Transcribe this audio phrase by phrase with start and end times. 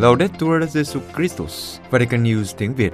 [0.00, 2.92] Laudetur Jesu Christus, Vatican News tiếng Việt.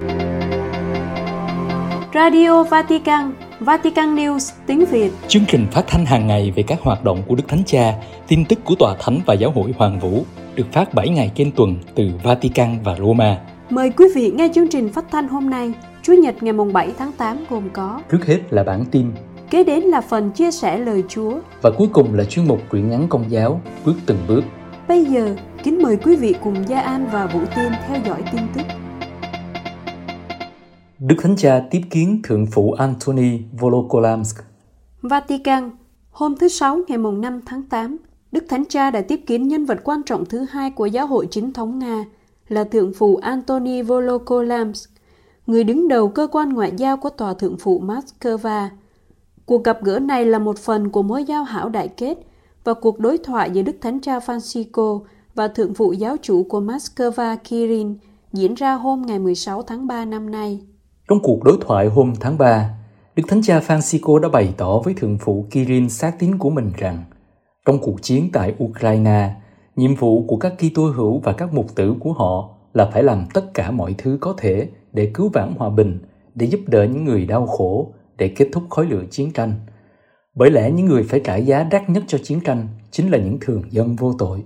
[2.13, 5.11] Radio Vatican, Vatican News tiếng Việt.
[5.27, 7.93] Chương trình phát thanh hàng ngày về các hoạt động của Đức Thánh Cha,
[8.27, 10.25] tin tức của Tòa Thánh và Giáo hội Hoàng Vũ,
[10.55, 13.37] được phát 7 ngày trên tuần từ Vatican và Roma.
[13.69, 15.73] Mời quý vị nghe chương trình phát thanh hôm nay,
[16.03, 19.11] Chủ nhật ngày 7 tháng 8 gồm có Trước hết là bản tin,
[19.49, 21.39] Kế đến là phần chia sẻ lời Chúa.
[21.61, 24.41] và cuối cùng là chuyên mục truyện ngắn công giáo, bước từng bước.
[24.87, 28.41] Bây giờ, kính mời quý vị cùng Gia An và Vũ Tiên theo dõi tin
[28.55, 28.63] tức.
[30.99, 34.37] Đức Thánh Cha tiếp kiến Thượng phụ Antony Volokolamsk.
[35.01, 35.71] Vatican,
[36.11, 37.97] hôm thứ Sáu ngày 5 tháng 8,
[38.31, 41.27] Đức Thánh Cha đã tiếp kiến nhân vật quan trọng thứ hai của giáo hội
[41.31, 42.05] chính thống Nga
[42.47, 44.89] là Thượng phụ Antony Volokolamsk,
[45.47, 48.67] người đứng đầu cơ quan ngoại giao của Tòa Thượng phụ Moscow.
[49.47, 52.17] Cuộc gặp gỡ này là một phần của mối giao hảo đại kết
[52.63, 55.01] và cuộc đối thoại giữa Đức Thánh Cha Francisco
[55.35, 57.97] và Thượng phụ giáo chủ của Moscow Kirin
[58.33, 60.59] diễn ra hôm ngày 16 tháng 3 năm nay.
[61.09, 62.69] Trong cuộc đối thoại hôm tháng 3,
[63.15, 66.71] Đức Thánh Cha Francisco đã bày tỏ với Thượng phụ Kirin xác tín của mình
[66.77, 67.03] rằng
[67.65, 69.35] trong cuộc chiến tại Ukraine,
[69.75, 73.25] nhiệm vụ của các Kitô hữu và các mục tử của họ là phải làm
[73.33, 75.99] tất cả mọi thứ có thể để cứu vãn hòa bình,
[76.35, 79.53] để giúp đỡ những người đau khổ, để kết thúc khối lượng chiến tranh.
[80.35, 83.37] Bởi lẽ những người phải trả giá đắt nhất cho chiến tranh chính là những
[83.41, 84.43] thường dân vô tội.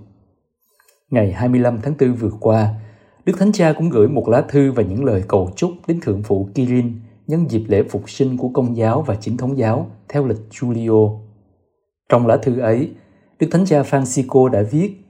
[1.10, 2.74] Ngày 25 tháng 4 vừa qua,
[3.24, 6.22] Đức Thánh Cha cũng gửi một lá thư và những lời cầu chúc đến Thượng
[6.22, 6.92] phụ Kirin
[7.26, 11.18] nhân dịp lễ phục sinh của Công giáo và Chính thống giáo theo lịch Julio.
[12.08, 12.90] Trong lá thư ấy,
[13.38, 15.02] Đức Thánh Cha Francisco đã viết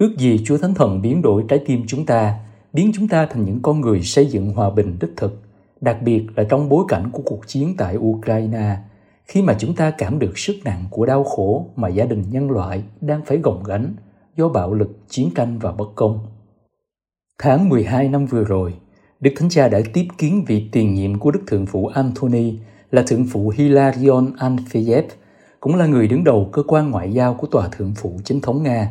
[0.00, 2.34] Ước gì Chúa Thánh Thần biến đổi trái tim chúng ta,
[2.72, 5.42] biến chúng ta thành những con người xây dựng hòa bình đích thực,
[5.80, 8.76] đặc biệt là trong bối cảnh của cuộc chiến tại Ukraine,
[9.24, 12.50] khi mà chúng ta cảm được sức nặng của đau khổ mà gia đình nhân
[12.50, 13.94] loại đang phải gồng gánh
[14.36, 16.18] do bạo lực, chiến tranh và bất công.
[17.38, 18.74] Tháng 12 năm vừa rồi,
[19.20, 22.54] Đức Thánh Cha đã tiếp kiến vị tiền nhiệm của Đức Thượng phụ Anthony
[22.90, 25.02] là Thượng phụ Hilarion Anfeyev,
[25.60, 28.62] cũng là người đứng đầu cơ quan ngoại giao của Tòa Thượng phụ Chính thống
[28.62, 28.88] Nga.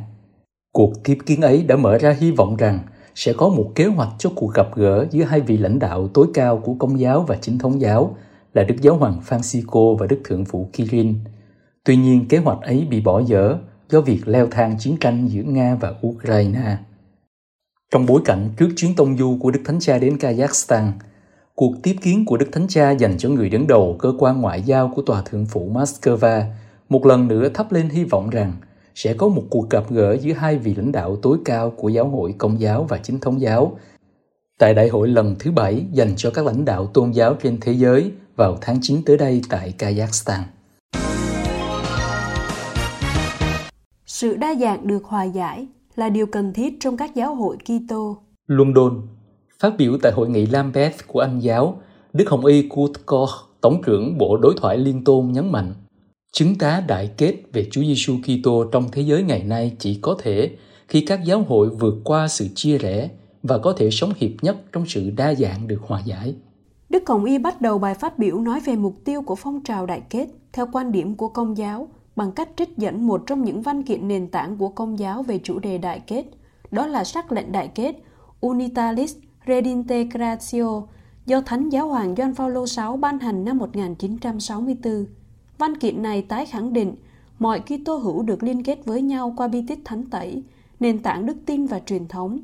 [0.71, 2.79] Cuộc tiếp kiến ấy đã mở ra hy vọng rằng
[3.15, 6.27] sẽ có một kế hoạch cho cuộc gặp gỡ giữa hai vị lãnh đạo tối
[6.33, 8.17] cao của Công giáo và Chính thống giáo
[8.53, 11.15] là Đức Giáo hoàng Francisco và Đức Thượng phụ Kirin.
[11.83, 13.57] Tuy nhiên, kế hoạch ấy bị bỏ dở
[13.89, 16.77] do việc leo thang chiến tranh giữa Nga và Ukraine.
[17.91, 20.91] Trong bối cảnh trước chuyến tông du của Đức Thánh Cha đến Kazakhstan,
[21.55, 24.61] cuộc tiếp kiến của Đức Thánh Cha dành cho người đứng đầu cơ quan ngoại
[24.61, 26.43] giao của Tòa Thượng phụ Moscow
[26.89, 28.53] một lần nữa thắp lên hy vọng rằng
[28.95, 32.07] sẽ có một cuộc gặp gỡ giữa hai vị lãnh đạo tối cao của giáo
[32.07, 33.77] hội công giáo và chính thống giáo
[34.59, 37.73] tại đại hội lần thứ bảy dành cho các lãnh đạo tôn giáo trên thế
[37.73, 40.39] giới vào tháng 9 tới đây tại Kazakhstan.
[44.05, 48.17] Sự đa dạng được hòa giải là điều cần thiết trong các giáo hội Kitô.
[48.47, 49.01] London
[49.59, 51.81] Phát biểu tại hội nghị Lambeth của Anh giáo,
[52.13, 53.29] Đức Hồng Y Kurt Koch,
[53.61, 55.73] Tổng trưởng Bộ Đối thoại Liên tôn nhấn mạnh,
[56.35, 60.15] chứng tá đại kết về Chúa Giêsu Kitô trong thế giới ngày nay chỉ có
[60.19, 60.51] thể
[60.87, 63.09] khi các giáo hội vượt qua sự chia rẽ
[63.43, 66.35] và có thể sống hiệp nhất trong sự đa dạng được hòa giải.
[66.89, 69.85] Đức Hồng Y bắt đầu bài phát biểu nói về mục tiêu của phong trào
[69.85, 73.61] đại kết theo quan điểm của công giáo bằng cách trích dẫn một trong những
[73.61, 76.25] văn kiện nền tảng của công giáo về chủ đề đại kết,
[76.71, 77.95] đó là sắc lệnh đại kết
[78.39, 79.15] Unitatis
[79.47, 80.81] Redintegratio
[81.25, 85.05] do Thánh Giáo hoàng Gioan Phaolô VI ban hành năm 1964.
[85.57, 86.95] Văn kiện này tái khẳng định
[87.39, 90.43] mọi Kitô hữu được liên kết với nhau qua bi tích thánh tẩy,
[90.79, 92.39] nền tảng đức tin và truyền thống,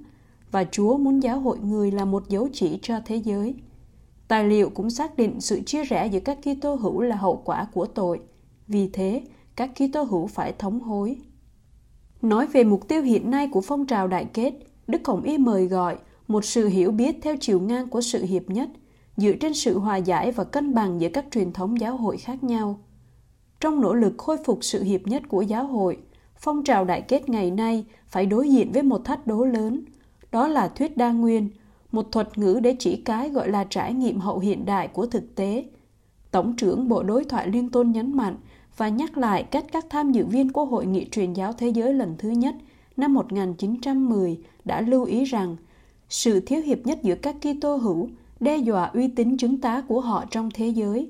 [0.51, 3.55] và Chúa muốn giáo hội người là một dấu chỉ cho thế giới.
[4.27, 7.67] Tài liệu cũng xác định sự chia rẽ giữa các Kitô hữu là hậu quả
[7.73, 8.19] của tội.
[8.67, 9.21] Vì thế,
[9.55, 11.17] các Kitô hữu phải thống hối.
[12.21, 14.53] Nói về mục tiêu hiện nay của phong trào đại kết,
[14.87, 18.49] Đức Hồng Y mời gọi một sự hiểu biết theo chiều ngang của sự hiệp
[18.49, 18.69] nhất,
[19.17, 22.43] dựa trên sự hòa giải và cân bằng giữa các truyền thống giáo hội khác
[22.43, 22.79] nhau.
[23.61, 25.97] Trong nỗ lực khôi phục sự hiệp nhất của giáo hội,
[26.37, 29.81] phong trào đại kết ngày nay phải đối diện với một thách đố lớn,
[30.31, 31.49] đó là thuyết đa nguyên,
[31.91, 35.35] một thuật ngữ để chỉ cái gọi là trải nghiệm hậu hiện đại của thực
[35.35, 35.65] tế.
[36.31, 38.35] Tổng trưởng Bộ Đối thoại Liên tôn nhấn mạnh
[38.77, 41.93] và nhắc lại cách các tham dự viên của Hội nghị truyền giáo thế giới
[41.93, 42.55] lần thứ nhất
[42.97, 45.55] năm 1910 đã lưu ý rằng
[46.09, 48.09] sự thiếu hiệp nhất giữa các Kitô hữu
[48.39, 51.09] đe dọa uy tín chứng tá của họ trong thế giới.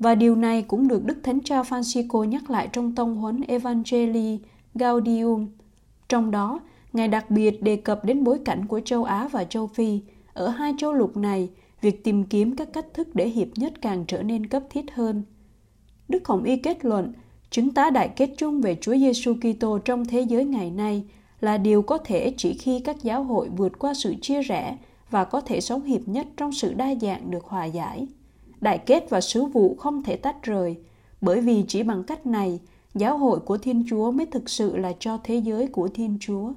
[0.00, 4.38] Và điều này cũng được Đức Thánh Cha Francisco nhắc lại trong tông huấn Evangelii
[4.74, 5.48] Gaudium.
[6.08, 6.60] Trong đó,
[6.92, 10.00] Ngài đặc biệt đề cập đến bối cảnh của châu Á và châu Phi.
[10.32, 11.48] Ở hai châu lục này,
[11.80, 15.22] việc tìm kiếm các cách thức để hiệp nhất càng trở nên cấp thiết hơn.
[16.08, 17.12] Đức Hồng Y kết luận,
[17.50, 21.04] chứng tá đại kết chung về Chúa Giêsu Kitô trong thế giới ngày nay
[21.40, 24.76] là điều có thể chỉ khi các giáo hội vượt qua sự chia rẽ
[25.10, 28.06] và có thể sống hiệp nhất trong sự đa dạng được hòa giải.
[28.60, 30.76] Đại kết và sứ vụ không thể tách rời,
[31.20, 32.60] bởi vì chỉ bằng cách này,
[32.94, 36.52] giáo hội của Thiên Chúa mới thực sự là cho thế giới của Thiên Chúa.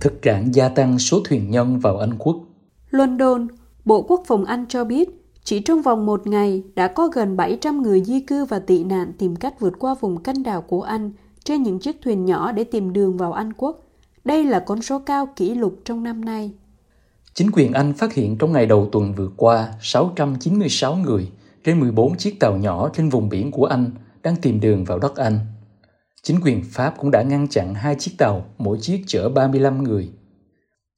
[0.00, 2.36] Thực trạng gia tăng số thuyền nhân vào Anh quốc
[2.90, 3.48] London,
[3.84, 5.08] Bộ Quốc phòng Anh cho biết
[5.44, 9.12] chỉ trong vòng một ngày đã có gần 700 người di cư và tị nạn
[9.18, 11.12] tìm cách vượt qua vùng canh đảo của Anh
[11.44, 13.86] trên những chiếc thuyền nhỏ để tìm đường vào Anh quốc.
[14.24, 16.52] Đây là con số cao kỷ lục trong năm nay.
[17.38, 21.30] Chính quyền Anh phát hiện trong ngày đầu tuần vừa qua 696 người
[21.64, 23.90] trên 14 chiếc tàu nhỏ trên vùng biển của Anh
[24.22, 25.38] đang tìm đường vào đất Anh.
[26.22, 30.08] Chính quyền Pháp cũng đã ngăn chặn hai chiếc tàu, mỗi chiếc chở 35 người.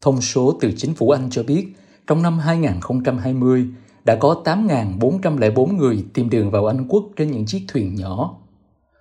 [0.01, 1.67] Thông số từ chính phủ Anh cho biết,
[2.07, 3.67] trong năm 2020
[4.05, 8.39] đã có 8.404 người tìm đường vào Anh quốc trên những chiếc thuyền nhỏ.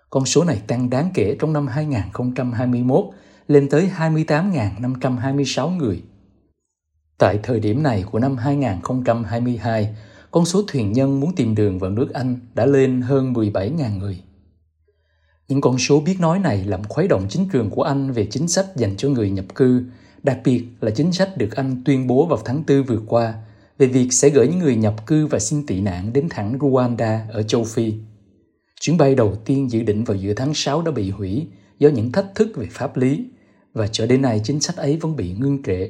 [0.09, 3.05] Con số này tăng đáng kể trong năm 2021
[3.47, 6.03] lên tới 28.526 người.
[7.19, 9.95] Tại thời điểm này của năm 2022,
[10.31, 14.21] con số thuyền nhân muốn tìm đường vào nước Anh đã lên hơn 17.000 người.
[15.47, 18.47] Những con số biết nói này làm khuấy động chính trường của Anh về chính
[18.47, 19.83] sách dành cho người nhập cư,
[20.23, 23.33] đặc biệt là chính sách được Anh tuyên bố vào tháng 4 vừa qua
[23.77, 27.19] về việc sẽ gửi những người nhập cư và xin tị nạn đến thẳng Rwanda
[27.29, 27.93] ở châu Phi.
[28.79, 31.47] Chuyến bay đầu tiên dự định vào giữa tháng 6 đã bị hủy
[31.79, 33.25] do những thách thức về pháp lý
[33.73, 35.89] và cho đến nay chính sách ấy vẫn bị ngưng trệ.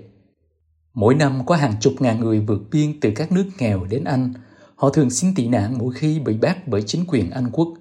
[0.99, 4.33] Mỗi năm có hàng chục ngàn người vượt biên từ các nước nghèo đến Anh.
[4.75, 7.73] Họ thường xin tị nạn mỗi khi bị bắt bởi chính quyền Anh quốc.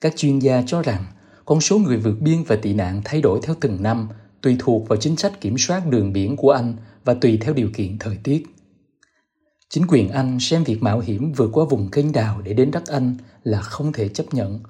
[0.00, 1.04] Các chuyên gia cho rằng
[1.44, 4.08] con số người vượt biên và tị nạn thay đổi theo từng năm,
[4.42, 7.68] tùy thuộc vào chính sách kiểm soát đường biển của Anh và tùy theo điều
[7.74, 8.46] kiện thời tiết.
[9.68, 12.86] Chính quyền Anh xem việc mạo hiểm vượt qua vùng kênh đào để đến đất
[12.86, 13.14] Anh
[13.44, 14.60] là không thể chấp nhận.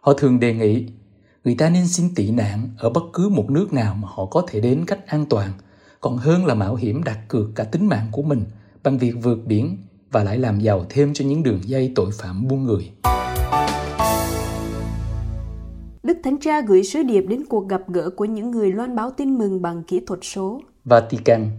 [0.00, 0.86] Họ thường đề nghị
[1.44, 4.46] người ta nên xin tị nạn ở bất cứ một nước nào mà họ có
[4.48, 5.52] thể đến cách an toàn,
[6.02, 8.44] còn hơn là mạo hiểm đặt cược cả tính mạng của mình
[8.82, 9.76] bằng việc vượt biển
[10.10, 12.90] và lại làm giàu thêm cho những đường dây tội phạm buôn người.
[16.02, 19.10] Đức Thánh Cha gửi sứ điệp đến cuộc gặp gỡ của những người loan báo
[19.10, 20.60] tin mừng bằng kỹ thuật số.
[20.84, 21.50] Vatican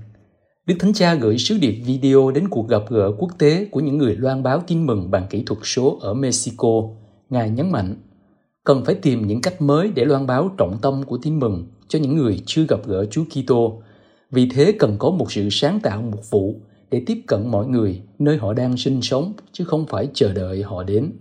[0.66, 3.98] Đức Thánh Cha gửi sứ điệp video đến cuộc gặp gỡ quốc tế của những
[3.98, 6.82] người loan báo tin mừng bằng kỹ thuật số ở Mexico.
[7.30, 7.96] Ngài nhấn mạnh,
[8.64, 12.00] cần phải tìm những cách mới để loan báo trọng tâm của tin mừng cho
[12.00, 13.82] những người chưa gặp gỡ Chúa Kitô.
[14.34, 16.56] Vì thế cần có một sự sáng tạo một vụ
[16.92, 20.64] để tiếp cận mọi người nơi họ đang sinh sống chứ không phải chờ đợi
[20.64, 21.12] họ đến.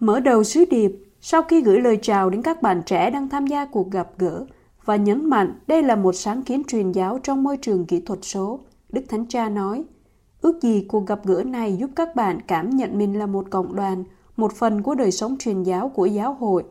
[0.00, 3.46] Mở đầu sứ điệp, sau khi gửi lời chào đến các bạn trẻ đang tham
[3.46, 4.44] gia cuộc gặp gỡ
[4.84, 8.18] và nhấn mạnh đây là một sáng kiến truyền giáo trong môi trường kỹ thuật
[8.22, 8.60] số,
[8.92, 9.84] Đức Thánh Cha nói,
[10.40, 13.76] ước gì cuộc gặp gỡ này giúp các bạn cảm nhận mình là một cộng
[13.76, 14.04] đoàn,
[14.36, 16.64] một phần của đời sống truyền giáo của giáo hội,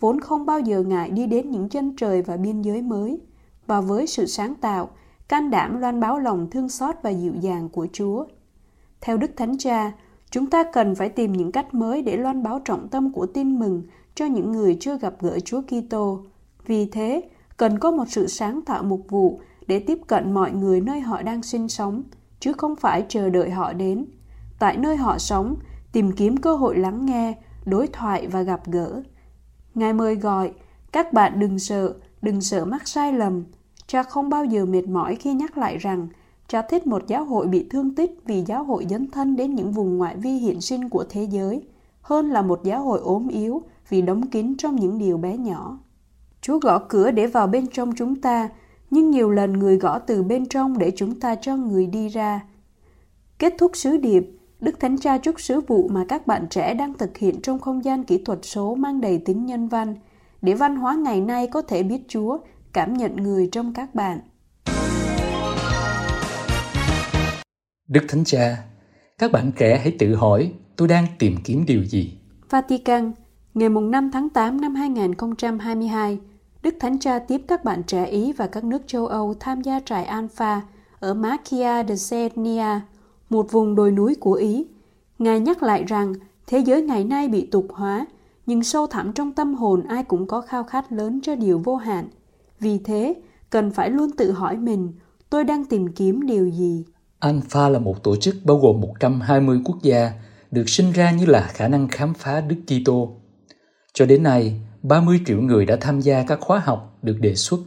[0.00, 3.20] vốn không bao giờ ngại đi đến những chân trời và biên giới mới,
[3.66, 4.90] và với sự sáng tạo,
[5.28, 8.24] can đảm loan báo lòng thương xót và dịu dàng của Chúa.
[9.00, 9.92] Theo Đức Thánh Cha,
[10.30, 13.58] chúng ta cần phải tìm những cách mới để loan báo trọng tâm của tin
[13.58, 13.82] mừng
[14.14, 16.20] cho những người chưa gặp gỡ Chúa Kitô.
[16.66, 17.22] Vì thế,
[17.56, 21.22] cần có một sự sáng tạo mục vụ để tiếp cận mọi người nơi họ
[21.22, 22.02] đang sinh sống,
[22.40, 24.06] chứ không phải chờ đợi họ đến.
[24.58, 25.56] Tại nơi họ sống,
[25.92, 27.34] tìm kiếm cơ hội lắng nghe,
[27.64, 29.02] đối thoại và gặp gỡ.
[29.74, 30.52] Ngài mời gọi,
[30.92, 33.44] các bạn đừng sợ, đừng sợ mắc sai lầm.
[33.88, 36.08] Cha không bao giờ mệt mỏi khi nhắc lại rằng
[36.48, 39.72] cha thích một giáo hội bị thương tích vì giáo hội dấn thân đến những
[39.72, 41.62] vùng ngoại vi hiện sinh của thế giới,
[42.00, 45.78] hơn là một giáo hội ốm yếu vì đóng kín trong những điều bé nhỏ.
[46.40, 48.48] Chúa gõ cửa để vào bên trong chúng ta,
[48.90, 52.40] nhưng nhiều lần người gõ từ bên trong để chúng ta cho người đi ra.
[53.38, 54.30] Kết thúc sứ điệp,
[54.60, 57.84] Đức Thánh Cha chúc sứ vụ mà các bạn trẻ đang thực hiện trong không
[57.84, 59.94] gian kỹ thuật số mang đầy tính nhân văn,
[60.42, 62.38] để văn hóa ngày nay có thể biết Chúa,
[62.78, 64.20] cảm nhận người trong các bạn.
[67.88, 68.56] Đức Thánh Cha,
[69.18, 72.18] các bạn trẻ hãy tự hỏi tôi đang tìm kiếm điều gì?
[72.50, 73.12] Vatican,
[73.54, 76.18] ngày 5 tháng 8 năm 2022,
[76.62, 79.80] Đức Thánh Cha tiếp các bạn trẻ Ý và các nước châu Âu tham gia
[79.80, 80.60] trại Alpha
[81.00, 82.80] ở Macchia de Senia,
[83.30, 84.66] một vùng đồi núi của Ý.
[85.18, 86.14] Ngài nhắc lại rằng
[86.46, 88.06] thế giới ngày nay bị tục hóa,
[88.46, 91.76] nhưng sâu thẳm trong tâm hồn ai cũng có khao khát lớn cho điều vô
[91.76, 92.08] hạn.
[92.60, 93.14] Vì thế,
[93.50, 94.92] cần phải luôn tự hỏi mình,
[95.30, 96.84] tôi đang tìm kiếm điều gì?
[97.18, 100.12] Alpha là một tổ chức bao gồm 120 quốc gia,
[100.50, 103.16] được sinh ra như là khả năng khám phá Đức Kitô.
[103.94, 107.60] Cho đến nay, 30 triệu người đã tham gia các khóa học được đề xuất.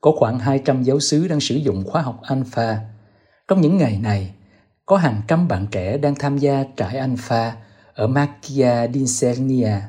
[0.00, 2.78] Có khoảng 200 giáo sứ đang sử dụng khóa học Alpha.
[3.48, 4.34] Trong những ngày này,
[4.86, 7.56] có hàng trăm bạn trẻ đang tham gia trại Alpha
[7.94, 9.80] ở Macchia d'Insernia.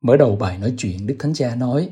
[0.00, 1.88] Mở đầu bài nói chuyện, Đức Thánh Cha nói,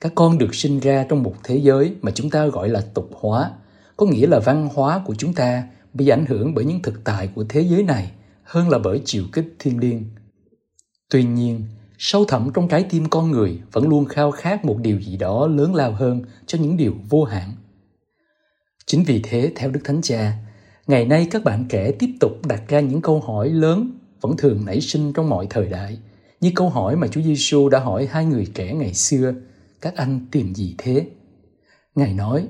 [0.00, 3.10] các con được sinh ra trong một thế giới mà chúng ta gọi là tục
[3.12, 3.50] hóa,
[3.96, 7.28] có nghĩa là văn hóa của chúng ta bị ảnh hưởng bởi những thực tại
[7.34, 8.10] của thế giới này
[8.42, 10.04] hơn là bởi chiều kích thiên liêng.
[11.10, 11.62] Tuy nhiên,
[11.98, 15.46] sâu thẳm trong trái tim con người vẫn luôn khao khát một điều gì đó
[15.46, 17.52] lớn lao hơn cho những điều vô hạn.
[18.86, 20.32] Chính vì thế, theo Đức Thánh Cha,
[20.86, 24.64] ngày nay các bạn trẻ tiếp tục đặt ra những câu hỏi lớn vẫn thường
[24.66, 25.98] nảy sinh trong mọi thời đại,
[26.40, 29.34] như câu hỏi mà Chúa Giêsu đã hỏi hai người trẻ ngày xưa,
[29.80, 31.06] các anh tìm gì thế?
[31.94, 32.48] Ngài nói,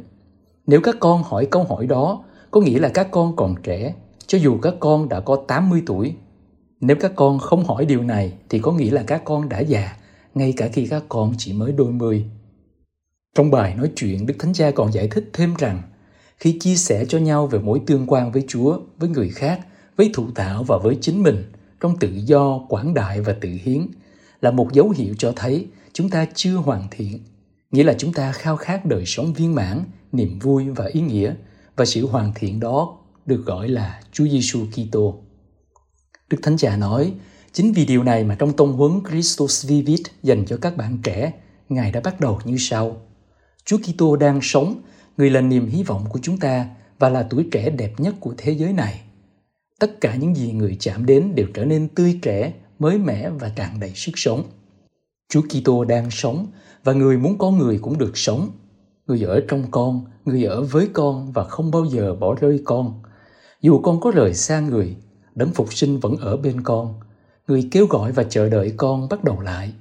[0.67, 3.95] nếu các con hỏi câu hỏi đó, có nghĩa là các con còn trẻ,
[4.27, 6.15] cho dù các con đã có 80 tuổi.
[6.81, 9.97] Nếu các con không hỏi điều này thì có nghĩa là các con đã già,
[10.35, 12.25] ngay cả khi các con chỉ mới đôi mươi.
[13.35, 15.83] Trong bài nói chuyện, Đức Thánh Cha còn giải thích thêm rằng
[16.37, 19.61] khi chia sẻ cho nhau về mối tương quan với Chúa, với người khác,
[19.97, 23.87] với thụ tạo và với chính mình trong tự do, quảng đại và tự hiến
[24.41, 27.19] là một dấu hiệu cho thấy chúng ta chưa hoàn thiện,
[27.71, 31.35] nghĩa là chúng ta khao khát đời sống viên mãn, niềm vui và ý nghĩa
[31.77, 35.23] và sự hoàn thiện đó được gọi là Chúa Giêsu Kitô.
[36.31, 37.13] Đức Thánh Cha nói,
[37.53, 41.33] chính vì điều này mà trong tông huấn Christus Vivit dành cho các bạn trẻ,
[41.69, 43.03] Ngài đã bắt đầu như sau.
[43.65, 44.83] Chúa Kitô đang sống,
[45.17, 46.69] người là niềm hy vọng của chúng ta
[46.99, 49.01] và là tuổi trẻ đẹp nhất của thế giới này.
[49.79, 53.49] Tất cả những gì người chạm đến đều trở nên tươi trẻ, mới mẻ và
[53.57, 54.45] tràn đầy sức sống.
[55.31, 56.47] Chúa Kitô đang sống
[56.85, 58.51] và người muốn có người cũng được sống.
[59.07, 63.03] Người ở trong con, người ở với con và không bao giờ bỏ rơi con.
[63.61, 64.97] Dù con có rời xa người,
[65.35, 66.95] đấng phục sinh vẫn ở bên con.
[67.47, 69.73] Người kêu gọi và chờ đợi con bắt đầu lại.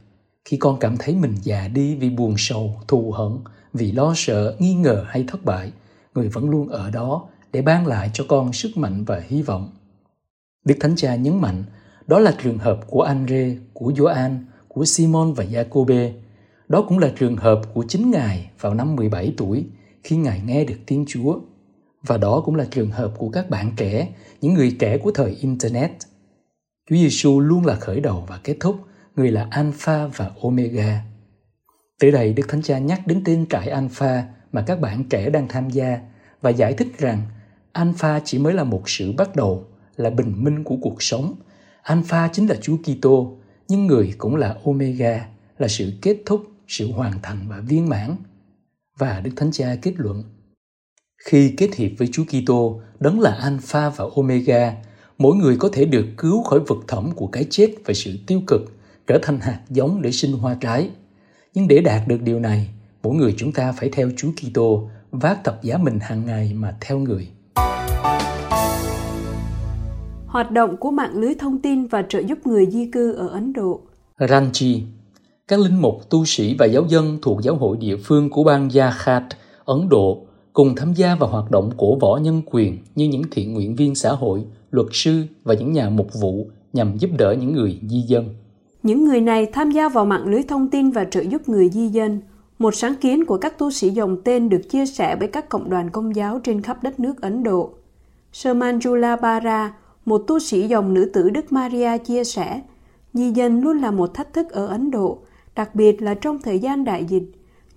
[0.45, 3.31] Khi con cảm thấy mình già đi vì buồn sầu, thù hận,
[3.73, 5.71] vì lo sợ, nghi ngờ hay thất bại,
[6.15, 9.69] người vẫn luôn ở đó để ban lại cho con sức mạnh và hy vọng.
[10.65, 11.63] Đức Thánh Cha nhấn mạnh,
[12.07, 16.11] đó là trường hợp của Andre, của Gioan, của Simon và Jacobe.
[16.67, 19.65] Đó cũng là trường hợp của chính Ngài vào năm 17 tuổi
[20.03, 21.39] khi Ngài nghe được tiếng Chúa.
[22.03, 24.07] Và đó cũng là trường hợp của các bạn trẻ,
[24.41, 25.91] những người trẻ của thời Internet.
[26.89, 28.75] Chúa Giêsu luôn là khởi đầu và kết thúc,
[29.15, 31.01] người là Alpha và Omega.
[31.99, 35.47] Tới đây Đức Thánh Cha nhắc đến tên trại Alpha mà các bạn trẻ đang
[35.47, 35.99] tham gia
[36.41, 37.21] và giải thích rằng
[37.71, 39.65] Alpha chỉ mới là một sự bắt đầu,
[39.97, 41.35] là bình minh của cuộc sống.
[41.81, 43.37] Alpha chính là Chúa Kitô,
[43.69, 48.15] nhưng người cũng là Omega, là sự kết thúc, sự hoàn thành và viên mãn.
[48.97, 50.23] Và Đức Thánh Cha kết luận
[51.25, 54.75] khi kết hiệp với Chúa Kitô, đấng là Alpha và Omega,
[55.17, 58.41] mỗi người có thể được cứu khỏi vực thẳm của cái chết và sự tiêu
[58.47, 58.61] cực,
[59.07, 60.89] trở thành hạt giống để sinh hoa trái.
[61.53, 62.69] Nhưng để đạt được điều này,
[63.03, 66.77] mỗi người chúng ta phải theo Chúa Kitô, vác thập giá mình hàng ngày mà
[66.81, 67.27] theo người.
[70.29, 73.53] Hoạt động của mạng lưới thông tin và trợ giúp người di cư ở Ấn
[73.53, 73.79] Độ
[74.29, 74.83] Ranchi
[75.47, 78.69] Các linh mục, tu sĩ và giáo dân thuộc giáo hội địa phương của bang
[78.75, 79.23] Yakhat,
[79.65, 80.21] Ấn Độ
[80.53, 83.95] cùng tham gia vào hoạt động cổ võ nhân quyền như những thiện nguyện viên
[83.95, 88.01] xã hội, luật sư và những nhà mục vụ nhằm giúp đỡ những người di
[88.01, 88.25] dân.
[88.83, 91.87] Những người này tham gia vào mạng lưới thông tin và trợ giúp người di
[91.87, 92.21] dân,
[92.59, 95.69] một sáng kiến của các tu sĩ dòng tên được chia sẻ với các cộng
[95.69, 97.69] đoàn công giáo trên khắp đất nước Ấn Độ.
[98.33, 99.73] Sermanjula Bara,
[100.09, 102.61] một tu sĩ dòng nữ tử Đức Maria chia sẻ,
[103.13, 105.17] di dân luôn là một thách thức ở Ấn Độ,
[105.55, 107.23] đặc biệt là trong thời gian đại dịch.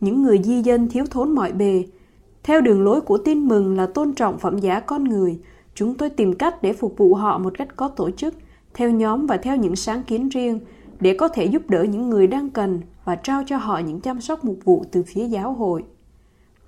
[0.00, 1.84] Những người di dân thiếu thốn mọi bề,
[2.42, 5.38] theo đường lối của tin mừng là tôn trọng phẩm giá con người,
[5.74, 8.34] chúng tôi tìm cách để phục vụ họ một cách có tổ chức,
[8.74, 10.60] theo nhóm và theo những sáng kiến riêng,
[11.00, 14.20] để có thể giúp đỡ những người đang cần và trao cho họ những chăm
[14.20, 15.84] sóc mục vụ từ phía giáo hội.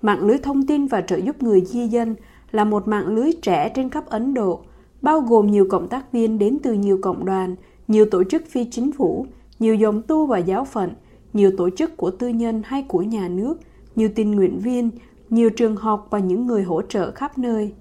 [0.01, 2.15] Mạng lưới thông tin và trợ giúp người di dân
[2.51, 4.61] là một mạng lưới trẻ trên khắp Ấn Độ,
[5.05, 7.55] bao gồm nhiều cộng tác viên đến từ nhiều cộng đoàn,
[7.87, 9.25] nhiều tổ chức phi chính phủ,
[9.59, 10.91] nhiều dòng tu và giáo phận,
[11.33, 13.59] nhiều tổ chức của tư nhân hay của nhà nước,
[13.95, 14.89] nhiều tình nguyện viên,
[15.29, 17.73] nhiều trường học và những người hỗ trợ khắp nơi.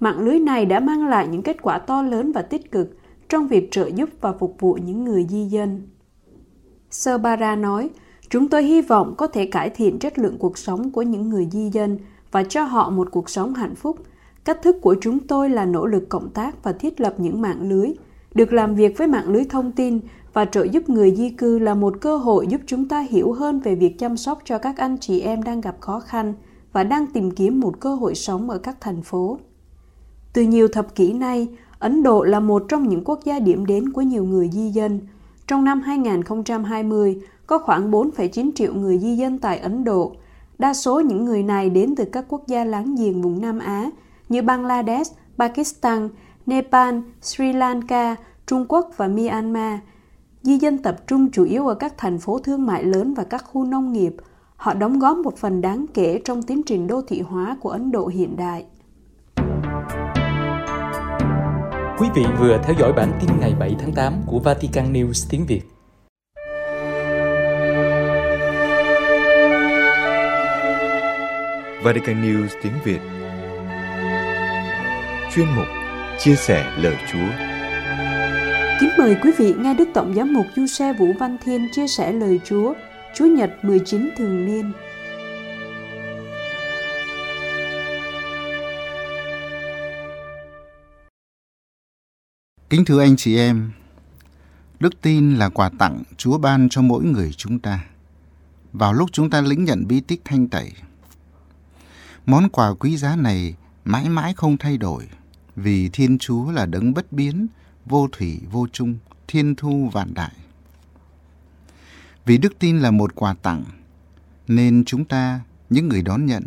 [0.00, 2.96] Mạng lưới này đã mang lại những kết quả to lớn và tích cực
[3.28, 5.82] trong việc trợ giúp và phục vụ những người di dân.
[6.90, 7.90] Sơ Bara nói,
[8.28, 11.48] chúng tôi hy vọng có thể cải thiện chất lượng cuộc sống của những người
[11.50, 11.98] di dân
[12.30, 13.96] và cho họ một cuộc sống hạnh phúc.
[14.44, 17.68] Cách thức của chúng tôi là nỗ lực cộng tác và thiết lập những mạng
[17.68, 17.88] lưới.
[18.34, 20.00] Được làm việc với mạng lưới thông tin
[20.32, 23.60] và trợ giúp người di cư là một cơ hội giúp chúng ta hiểu hơn
[23.60, 26.34] về việc chăm sóc cho các anh chị em đang gặp khó khăn–
[26.74, 29.38] và đang tìm kiếm một cơ hội sống ở các thành phố.
[30.32, 31.48] Từ nhiều thập kỷ nay,
[31.78, 35.00] Ấn Độ là một trong những quốc gia điểm đến của nhiều người di dân.
[35.46, 40.12] Trong năm 2020, có khoảng 4,9 triệu người di dân tại Ấn Độ.
[40.58, 43.90] Đa số những người này đến từ các quốc gia láng giềng vùng Nam Á
[44.28, 46.08] như Bangladesh, Pakistan,
[46.46, 48.16] Nepal, Sri Lanka,
[48.46, 49.78] Trung Quốc và Myanmar.
[50.42, 53.44] Di dân tập trung chủ yếu ở các thành phố thương mại lớn và các
[53.44, 54.16] khu nông nghiệp.
[54.56, 57.92] Họ đóng góp một phần đáng kể trong tiến trình đô thị hóa của Ấn
[57.92, 58.64] Độ hiện đại.
[61.98, 65.46] Quý vị vừa theo dõi bản tin ngày 7 tháng 8 của Vatican News tiếng
[65.46, 65.62] Việt.
[71.84, 73.13] Vatican News tiếng Việt
[75.34, 75.66] Chuyên mục
[76.18, 77.28] Chia sẻ lời Chúa.
[78.80, 81.86] Kính mời quý vị nghe Đức Tổng giám mục Du Xe Vũ Văn Thiên chia
[81.88, 82.74] sẻ lời Chúa
[83.14, 84.72] Chúa Nhật 19 thường niên.
[92.70, 93.70] Kính thưa anh chị em,
[94.80, 97.84] đức tin là quà tặng Chúa ban cho mỗi người chúng ta.
[98.72, 100.72] Vào lúc chúng ta lĩnh nhận bí tích thanh tẩy,
[102.26, 105.08] món quà quý giá này mãi mãi không thay đổi,
[105.56, 107.46] vì Thiên Chúa là đấng bất biến,
[107.86, 110.32] vô thủy vô chung, thiên thu vạn đại.
[112.24, 113.64] Vì đức tin là một quà tặng,
[114.48, 116.46] nên chúng ta, những người đón nhận,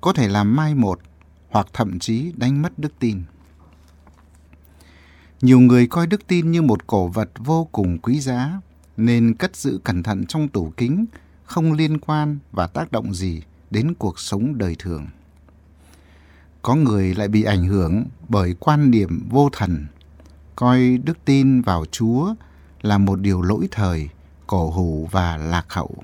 [0.00, 1.00] có thể làm mai một
[1.50, 3.22] hoặc thậm chí đánh mất đức tin.
[5.40, 8.60] Nhiều người coi đức tin như một cổ vật vô cùng quý giá,
[8.96, 11.06] nên cất giữ cẩn thận trong tủ kính,
[11.44, 15.06] không liên quan và tác động gì đến cuộc sống đời thường.
[16.62, 19.86] Có người lại bị ảnh hưởng bởi quan điểm vô thần,
[20.56, 22.34] coi đức tin vào Chúa
[22.82, 24.08] là một điều lỗi thời,
[24.46, 25.94] cổ hủ và lạc hậu.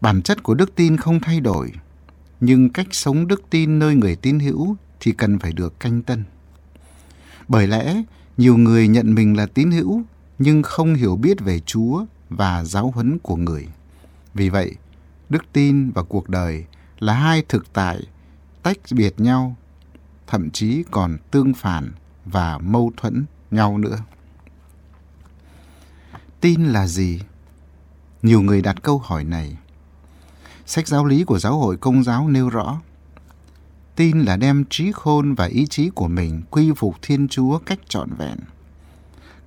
[0.00, 1.72] Bản chất của đức tin không thay đổi,
[2.40, 6.24] nhưng cách sống đức tin nơi người tín hữu thì cần phải được canh tân.
[7.48, 8.02] Bởi lẽ,
[8.36, 10.02] nhiều người nhận mình là tín hữu
[10.38, 13.68] nhưng không hiểu biết về Chúa và giáo huấn của người.
[14.34, 14.74] Vì vậy,
[15.28, 16.64] đức tin và cuộc đời
[16.98, 18.00] là hai thực tại
[18.68, 19.56] tách biệt nhau,
[20.26, 21.92] thậm chí còn tương phản
[22.24, 23.98] và mâu thuẫn nhau nữa.
[26.40, 27.20] Tin là gì?
[28.22, 29.56] Nhiều người đặt câu hỏi này.
[30.66, 32.80] Sách giáo lý của giáo hội công giáo nêu rõ
[33.96, 37.78] tin là đem trí khôn và ý chí của mình quy phục Thiên Chúa cách
[37.88, 38.38] trọn vẹn.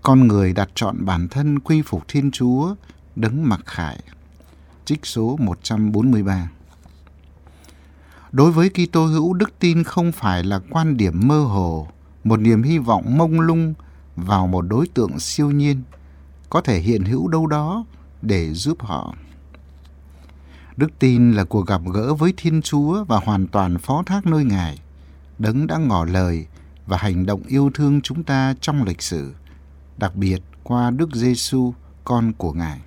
[0.01, 2.75] Con người đặt chọn bản thân quy phục Thiên Chúa,
[3.15, 3.99] đấng mặc khải.
[4.85, 6.49] Trích số 143
[8.31, 11.87] Đối với Kitô hữu, đức tin không phải là quan điểm mơ hồ,
[12.23, 13.73] một niềm hy vọng mông lung
[14.15, 15.81] vào một đối tượng siêu nhiên,
[16.49, 17.85] có thể hiện hữu đâu đó
[18.21, 19.15] để giúp họ.
[20.77, 24.43] Đức tin là cuộc gặp gỡ với Thiên Chúa và hoàn toàn phó thác nơi
[24.43, 24.79] Ngài.
[25.39, 26.45] Đấng đã ngỏ lời
[26.87, 29.33] và hành động yêu thương chúng ta trong lịch sử,
[29.97, 32.79] đặc biệt qua Đức Giêsu, con của Ngài.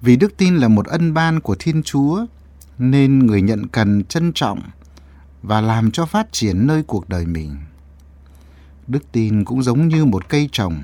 [0.00, 2.26] Vì đức tin là một ân ban của Thiên Chúa,
[2.78, 4.60] nên người nhận cần trân trọng
[5.42, 7.56] và làm cho phát triển nơi cuộc đời mình.
[8.86, 10.82] Đức tin cũng giống như một cây trồng,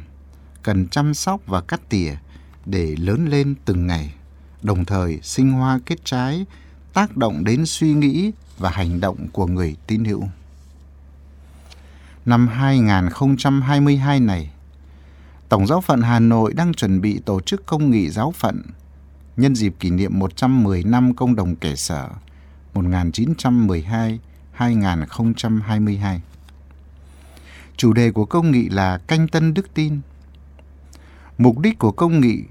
[0.63, 2.15] cần chăm sóc và cắt tỉa
[2.67, 4.15] để lớn lên từng ngày
[4.65, 6.47] đồng thời sinh hoa kết trái,
[6.93, 10.25] tác động đến suy nghĩ và hành động của người tín hữu.
[12.25, 14.51] Năm 2022 này,
[15.49, 18.63] Tổng giáo phận Hà Nội đang chuẩn bị tổ chức công nghị giáo phận
[19.37, 22.09] nhân dịp kỷ niệm 110 năm công đồng kẻ sở
[22.75, 24.19] 1912-2022.
[27.77, 30.01] Chủ đề của công nghị là canh tân đức tin.
[31.39, 32.43] Mục đích của công nghị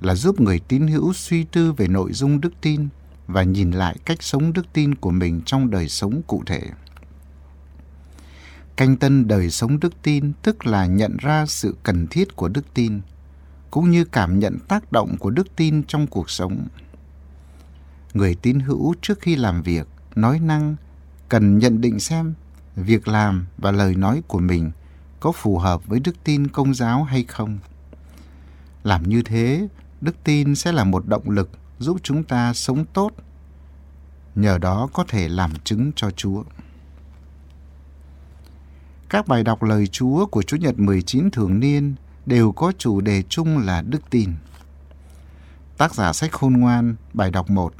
[0.00, 2.88] là giúp người tín hữu suy tư về nội dung đức tin
[3.26, 6.62] và nhìn lại cách sống đức tin của mình trong đời sống cụ thể.
[8.76, 12.74] Canh tân đời sống đức tin tức là nhận ra sự cần thiết của đức
[12.74, 13.00] tin,
[13.76, 16.66] cũng như cảm nhận tác động của đức tin trong cuộc sống.
[18.14, 20.76] Người tín hữu trước khi làm việc, nói năng,
[21.28, 22.34] cần nhận định xem
[22.76, 24.70] việc làm và lời nói của mình
[25.20, 27.58] có phù hợp với đức tin công giáo hay không.
[28.84, 29.68] Làm như thế
[30.00, 33.10] đức tin sẽ là một động lực giúp chúng ta sống tốt,
[34.34, 36.42] nhờ đó có thể làm chứng cho Chúa.
[39.08, 41.94] Các bài đọc lời Chúa của Chủ nhật 19 thường niên
[42.26, 44.30] đều có chủ đề chung là đức tin.
[45.76, 47.74] Tác giả sách khôn ngoan, bài đọc 1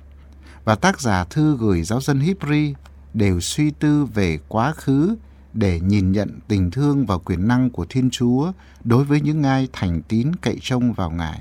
[0.64, 2.74] và tác giả thư gửi giáo dân Hebrew
[3.14, 5.16] đều suy tư về quá khứ
[5.54, 8.52] để nhìn nhận tình thương và quyền năng của Thiên Chúa
[8.84, 11.40] đối với những ai thành tín cậy trông vào Ngài.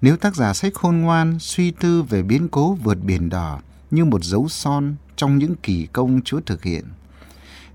[0.00, 4.04] Nếu tác giả sách khôn ngoan suy tư về biến cố vượt biển đỏ như
[4.04, 6.84] một dấu son trong những kỳ công Chúa thực hiện,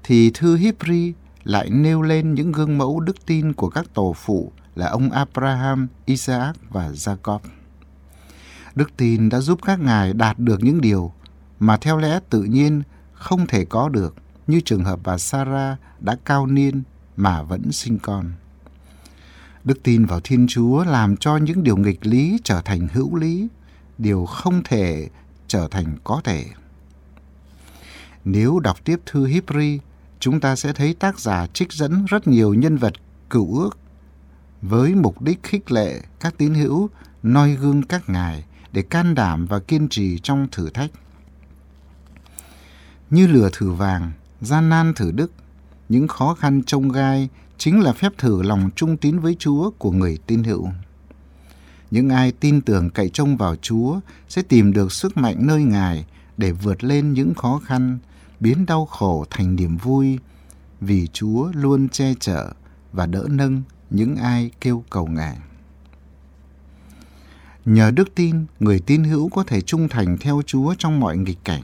[0.03, 1.11] thì thư Hebrew
[1.43, 5.87] lại nêu lên những gương mẫu đức tin của các tổ phụ là ông Abraham,
[6.05, 7.39] Isaac và Jacob.
[8.75, 11.11] Đức tin đã giúp các ngài đạt được những điều
[11.59, 14.15] mà theo lẽ tự nhiên không thể có được
[14.47, 16.83] như trường hợp bà Sarah đã cao niên
[17.17, 18.31] mà vẫn sinh con.
[19.63, 23.47] Đức tin vào Thiên Chúa làm cho những điều nghịch lý trở thành hữu lý,
[23.97, 25.09] điều không thể
[25.47, 26.45] trở thành có thể.
[28.25, 29.79] Nếu đọc tiếp thư Hebrew,
[30.21, 32.93] chúng ta sẽ thấy tác giả trích dẫn rất nhiều nhân vật
[33.29, 33.77] cựu ước
[34.61, 36.89] với mục đích khích lệ các tín hữu
[37.23, 40.91] noi gương các ngài để can đảm và kiên trì trong thử thách.
[43.09, 45.31] Như lửa thử vàng, gian nan thử đức,
[45.89, 49.91] những khó khăn trông gai chính là phép thử lòng trung tín với Chúa của
[49.91, 50.69] người tín hữu.
[51.91, 56.05] Những ai tin tưởng cậy trông vào Chúa sẽ tìm được sức mạnh nơi Ngài
[56.37, 57.99] để vượt lên những khó khăn,
[58.41, 60.19] biến đau khổ thành niềm vui,
[60.81, 62.53] vì Chúa luôn che chở
[62.93, 65.37] và đỡ nâng những ai kêu cầu Ngài.
[67.65, 71.39] Nhờ đức tin, người tin hữu có thể trung thành theo Chúa trong mọi nghịch
[71.43, 71.63] cảnh.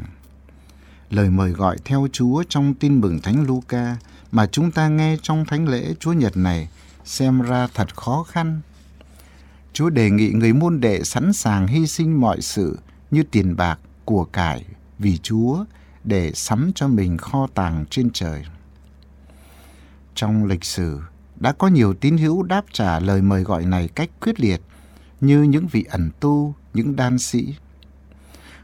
[1.09, 3.97] Lời mời gọi theo Chúa trong tin mừng Thánh Luca
[4.31, 6.69] mà chúng ta nghe trong thánh lễ Chúa Nhật này
[7.05, 8.61] xem ra thật khó khăn.
[9.73, 12.77] Chúa đề nghị người môn đệ sẵn sàng hy sinh mọi sự
[13.11, 14.65] như tiền bạc, của cải
[14.99, 15.65] vì Chúa
[16.07, 18.45] để sắm cho mình kho tàng trên trời.
[20.15, 21.01] Trong lịch sử,
[21.35, 24.61] đã có nhiều tín hữu đáp trả lời mời gọi này cách quyết liệt
[25.21, 27.55] như những vị ẩn tu, những đan sĩ.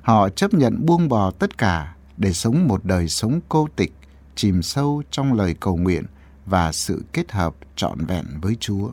[0.02, 3.94] Họ chấp nhận buông bỏ tất cả để sống một đời sống cô tịch,
[4.36, 6.04] chìm sâu trong lời cầu nguyện
[6.46, 8.90] và sự kết hợp trọn vẹn với Chúa.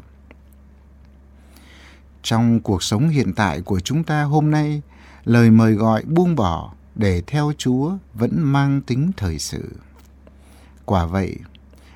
[2.22, 4.82] Trong cuộc sống hiện tại của chúng ta hôm nay,
[5.24, 9.76] lời mời gọi buông bỏ để theo Chúa vẫn mang tính thời sự.
[10.84, 11.36] Quả vậy,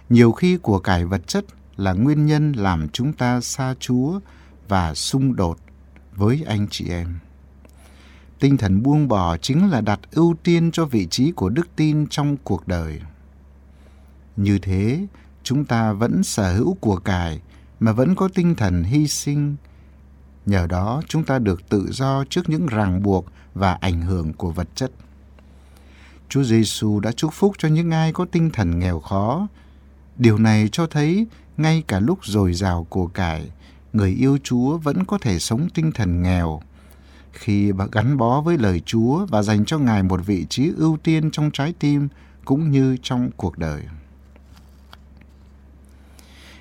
[0.09, 1.45] nhiều khi của cải vật chất
[1.77, 4.21] là nguyên nhân làm chúng ta xa Chúa
[4.69, 5.59] và xung đột
[6.17, 7.19] với anh chị em.
[8.41, 12.07] Tinh thần buông bỏ chính là đặt ưu tiên cho vị trí của đức tin
[12.07, 13.01] trong cuộc đời.
[14.37, 15.07] Như thế,
[15.43, 17.41] chúng ta vẫn sở hữu của cải
[17.81, 19.57] mà vẫn có tinh thần hy sinh.
[20.47, 24.51] Nhờ đó chúng ta được tự do trước những ràng buộc và ảnh hưởng của
[24.51, 24.91] vật chất.
[26.29, 29.49] Chúa Giêsu đã chúc phúc cho những ai có tinh thần nghèo khó.
[30.17, 31.27] Điều này cho thấy
[31.57, 33.51] ngay cả lúc dồi dào của cải,
[33.93, 36.61] người yêu Chúa vẫn có thể sống tinh thần nghèo.
[37.33, 41.31] Khi gắn bó với lời Chúa và dành cho Ngài một vị trí ưu tiên
[41.31, 42.09] trong trái tim
[42.45, 43.83] cũng như trong cuộc đời.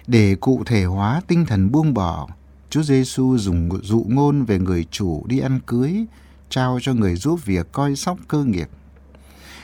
[0.08, 2.28] Để cụ thể hóa tinh thần buông bỏ,
[2.74, 6.06] Chúa Giêsu dùng dụ ngôn về người chủ đi ăn cưới,
[6.50, 8.70] trao cho người giúp việc coi sóc cơ nghiệp.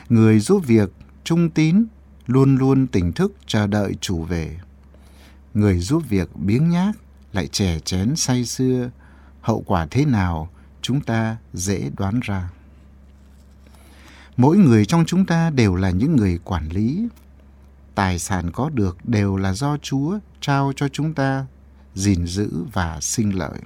[0.08, 0.92] Người giúp việc
[1.24, 1.84] trung tín
[2.26, 4.58] luôn luôn tỉnh thức chờ đợi chủ về.
[5.54, 6.92] Người giúp việc biếng nhác
[7.32, 8.90] lại chè chén say xưa,
[9.40, 10.48] hậu quả thế nào
[10.82, 12.50] chúng ta dễ đoán ra.
[14.36, 17.08] Mỗi người trong chúng ta đều là những người quản lý.
[17.94, 21.46] Tài sản có được đều là do Chúa trao cho chúng ta
[22.00, 23.60] gìn giữ và sinh lợi.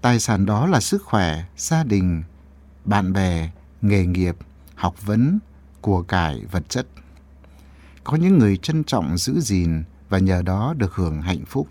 [0.00, 2.22] Tài sản đó là sức khỏe, gia đình,
[2.84, 3.50] bạn bè,
[3.82, 4.36] nghề nghiệp,
[4.74, 5.38] học vấn,
[5.80, 6.86] của cải, vật chất.
[8.04, 11.68] Có những người trân trọng giữ gìn và nhờ đó được hưởng hạnh phúc.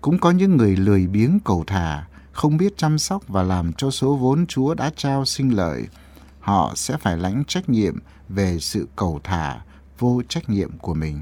[0.00, 3.90] Cũng có những người lười biếng cầu thả, không biết chăm sóc và làm cho
[3.90, 5.86] số vốn Chúa đã trao sinh lợi.
[6.40, 9.60] Họ sẽ phải lãnh trách nhiệm về sự cầu thả,
[9.98, 11.20] vô trách nhiệm của mình.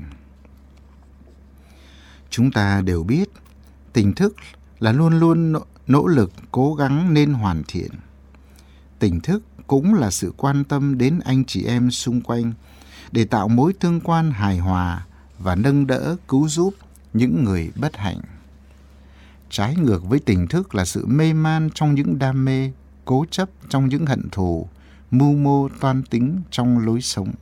[2.31, 3.29] Chúng ta đều biết,
[3.93, 4.35] tỉnh thức
[4.79, 5.55] là luôn luôn
[5.87, 7.91] nỗ lực cố gắng nên hoàn thiện.
[8.99, 12.53] Tỉnh thức cũng là sự quan tâm đến anh chị em xung quanh
[13.12, 15.07] để tạo mối tương quan hài hòa
[15.38, 16.75] và nâng đỡ cứu giúp
[17.12, 18.21] những người bất hạnh.
[19.51, 22.73] Trái ngược với tỉnh thức là sự mê man trong những đam mê,
[23.05, 24.69] cố chấp trong những hận thù,
[25.11, 27.33] mưu mô toan tính trong lối sống.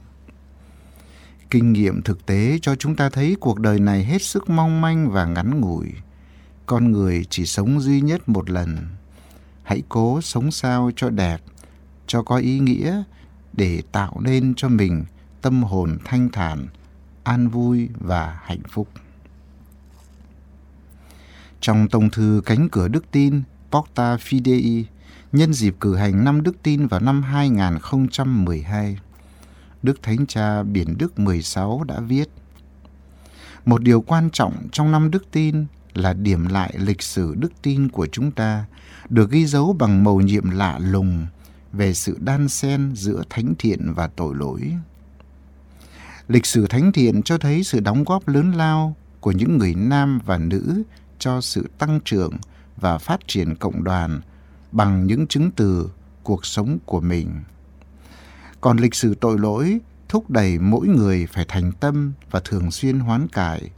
[1.50, 5.10] Kinh nghiệm thực tế cho chúng ta thấy cuộc đời này hết sức mong manh
[5.10, 5.92] và ngắn ngủi.
[6.66, 8.76] Con người chỉ sống duy nhất một lần.
[9.62, 11.40] Hãy cố sống sao cho đẹp,
[12.06, 13.02] cho có ý nghĩa
[13.52, 15.04] để tạo nên cho mình
[15.42, 16.66] tâm hồn thanh thản,
[17.24, 18.88] an vui và hạnh phúc.
[21.60, 24.84] Trong tông thư Cánh cửa Đức tin Porta Fidei
[25.32, 28.98] nhân dịp cử hành năm Đức tin vào năm 2012,
[29.86, 32.28] Đức Thánh Cha Biển Đức 16 đã viết,
[33.64, 37.88] Một điều quan trọng trong năm Đức tin là điểm lại lịch sử đức tin
[37.88, 38.64] của chúng ta,
[39.08, 41.26] được ghi dấu bằng màu nhiệm lạ lùng
[41.72, 44.72] về sự đan xen giữa thánh thiện và tội lỗi.
[46.28, 50.18] Lịch sử thánh thiện cho thấy sự đóng góp lớn lao của những người nam
[50.24, 50.82] và nữ
[51.18, 52.32] cho sự tăng trưởng
[52.76, 54.20] và phát triển cộng đoàn
[54.72, 55.90] bằng những chứng từ
[56.22, 57.30] cuộc sống của mình.
[58.66, 62.98] Còn lịch sử tội lỗi thúc đẩy mỗi người phải thành tâm và thường xuyên
[62.98, 63.70] hoán cải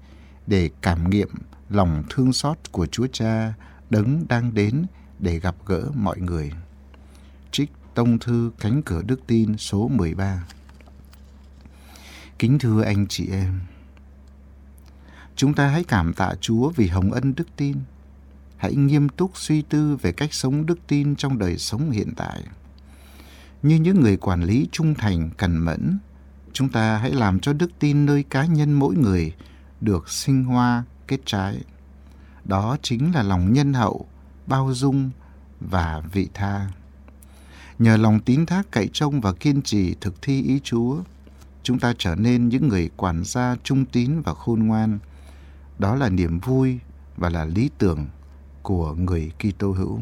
[0.47, 1.29] để cảm nghiệm
[1.69, 3.55] lòng thương xót của Chúa Cha
[3.91, 4.87] đấng đang đến
[5.19, 6.53] để gặp gỡ mọi người.
[7.51, 10.47] Trích Tông Thư Cánh Cửa Đức Tin số 13
[12.39, 13.61] Kính thưa anh chị em,
[15.37, 17.77] chúng ta hãy cảm tạ Chúa vì hồng ân đức tin.
[18.57, 22.43] Hãy nghiêm túc suy tư về cách sống đức tin trong đời sống hiện tại.
[23.63, 25.99] Như những người quản lý trung thành, cẩn mẫn,
[26.53, 29.35] chúng ta hãy làm cho đức tin nơi cá nhân mỗi người
[29.81, 31.61] được sinh hoa, kết trái.
[32.45, 34.07] Đó chính là lòng nhân hậu,
[34.47, 35.11] bao dung
[35.61, 36.69] và vị tha.
[37.79, 40.97] Nhờ lòng tín thác cậy trông và kiên trì thực thi ý Chúa,
[41.63, 44.99] chúng ta trở nên những người quản gia trung tín và khôn ngoan.
[45.79, 46.79] Đó là niềm vui
[47.17, 48.07] và là lý tưởng
[48.63, 50.01] của người Kitô hữu.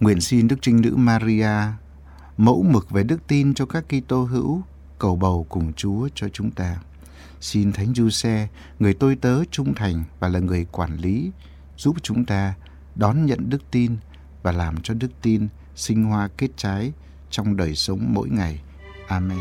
[0.00, 1.50] Nguyện xin Đức Trinh Nữ Maria
[2.36, 4.62] mẫu mực về đức tin cho các Kitô hữu
[4.98, 6.76] cầu bầu cùng Chúa cho chúng ta.
[7.40, 11.30] Xin Thánh Giuse, người tôi tớ trung thành và là người quản lý,
[11.76, 12.54] giúp chúng ta
[12.94, 13.96] đón nhận đức tin
[14.42, 16.92] và làm cho đức tin sinh hoa kết trái
[17.30, 18.60] trong đời sống mỗi ngày.
[19.08, 19.38] Amen.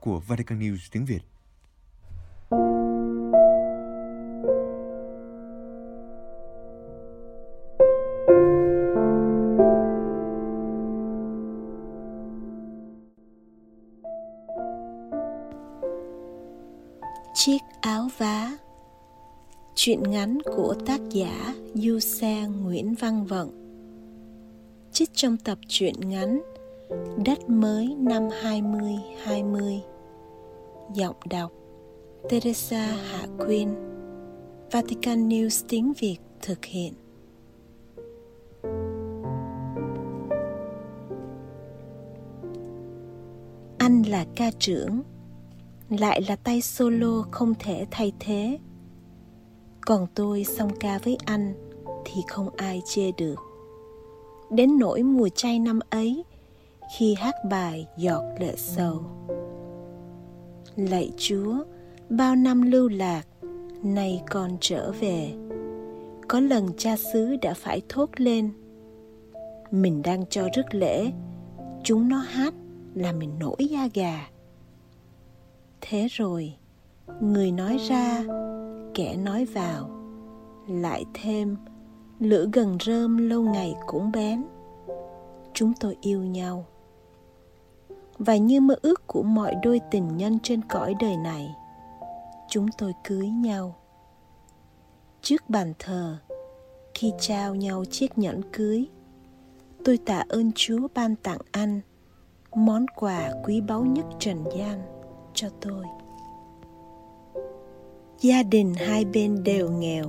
[0.00, 1.20] Của Vatican News tiếng Việt.
[17.34, 18.50] Chiếc áo vá.
[19.74, 23.60] Chuyện ngắn của tác giả Du Xe Nguyễn Văn Vận.
[24.92, 26.40] Trích trong tập truyện ngắn
[27.24, 29.80] Đất mới năm 2020
[30.94, 31.52] Giọng đọc
[32.28, 33.74] Teresa Hạ Quyên,
[34.70, 36.94] Vatican News tiếng Việt thực hiện.
[43.78, 45.02] Anh là ca trưởng,
[45.88, 48.58] Lại là tay solo không thể thay thế.
[49.80, 51.54] Còn tôi song ca với anh
[52.04, 53.36] Thì không ai chê được.
[54.50, 56.24] Đến nỗi mùa chay năm ấy,
[56.98, 59.02] khi hát bài giọt lệ sầu
[60.76, 61.64] lạy chúa,
[62.08, 63.22] bao năm lưu lạc,
[63.82, 65.32] nay con trở về.
[66.28, 68.50] Có lần cha xứ đã phải thốt lên,
[69.70, 71.12] mình đang cho rước lễ,
[71.84, 72.54] chúng nó hát
[72.94, 74.28] là mình nổi da gà.
[75.80, 76.54] Thế rồi,
[77.20, 78.24] người nói ra,
[78.94, 79.90] kẻ nói vào,
[80.68, 81.56] lại thêm,
[82.20, 84.42] lửa gần rơm lâu ngày cũng bén,
[85.54, 86.66] chúng tôi yêu nhau
[88.20, 91.54] và như mơ ước của mọi đôi tình nhân trên cõi đời này.
[92.48, 93.76] Chúng tôi cưới nhau.
[95.22, 96.16] Trước bàn thờ,
[96.94, 98.88] khi trao nhau chiếc nhẫn cưới,
[99.84, 101.80] tôi tạ ơn chúa ban tặng anh
[102.54, 104.82] món quà quý báu nhất trần gian
[105.34, 105.84] cho tôi.
[108.20, 110.04] Gia đình hai bên đều nghèo.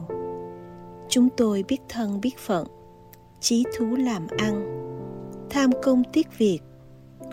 [1.09, 2.67] Chúng tôi biết thân biết phận,
[3.39, 4.77] chí thú làm ăn,
[5.49, 6.59] tham công tiếc việc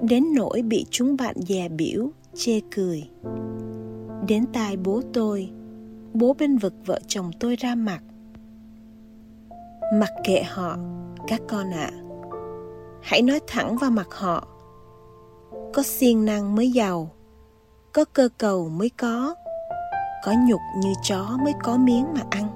[0.03, 3.11] đến nỗi bị chúng bạn dè biểu, chê cười.
[4.29, 5.51] Đến tai bố tôi,
[6.15, 8.01] bố bên vực vợ chồng tôi ra mặt.
[9.95, 10.77] Mặc kệ họ,
[11.27, 11.91] các con ạ.
[11.93, 12.03] À.
[13.03, 14.49] hãy nói thẳng vào mặt họ.
[15.75, 17.11] Có siêng năng mới giàu,
[17.93, 19.35] có cơ cầu mới có
[20.23, 22.49] có nhục như chó mới có miếng mà ăn.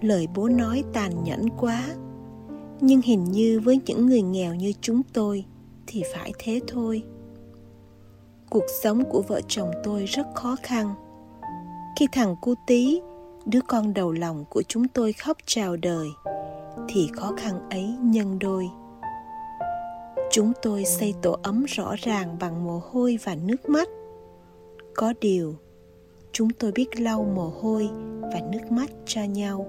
[0.00, 1.84] Lời bố nói tàn nhẫn quá
[2.86, 5.44] nhưng hình như với những người nghèo như chúng tôi
[5.86, 7.02] thì phải thế thôi.
[8.50, 10.94] Cuộc sống của vợ chồng tôi rất khó khăn.
[11.98, 13.00] Khi thằng cu tí
[13.46, 16.08] đứa con đầu lòng của chúng tôi khóc chào đời,
[16.88, 18.68] thì khó khăn ấy nhân đôi.
[20.30, 23.88] Chúng tôi xây tổ ấm rõ ràng bằng mồ hôi và nước mắt.
[24.94, 25.54] Có điều,
[26.32, 27.88] chúng tôi biết lau mồ hôi
[28.20, 29.66] và nước mắt cho nhau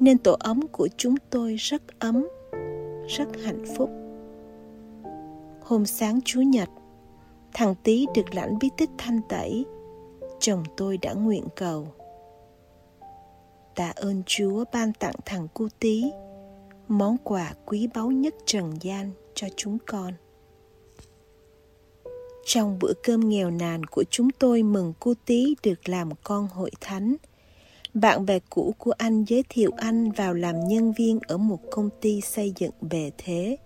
[0.00, 2.28] nên tổ ấm của chúng tôi rất ấm,
[3.08, 3.90] rất hạnh phúc
[5.62, 6.68] hôm sáng chủ nhật,
[7.54, 9.64] thằng tý được lãnh bí tích thanh tẩy,
[10.40, 11.86] chồng tôi đã nguyện cầu
[13.74, 16.04] tạ ơn chúa ban tặng thằng cu tí
[16.88, 20.12] món quà quý báu nhất trần gian cho chúng con.
[22.44, 26.70] Trong bữa cơm nghèo nàn của chúng tôi mừng cu tí được làm con hội
[26.80, 27.16] thánh.
[27.94, 31.90] Bạn bè cũ của anh giới thiệu anh vào làm nhân viên ở một công
[32.00, 33.56] ty xây dựng bề thế.